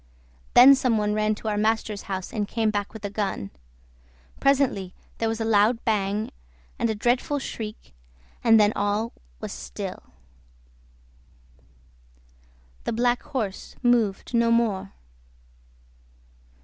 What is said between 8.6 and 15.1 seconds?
all was still; the black horse moved no more.